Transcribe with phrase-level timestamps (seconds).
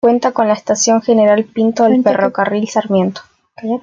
[0.03, 3.21] Cuenta con la Estación General Pinto del Ferrocarril Sarmiento.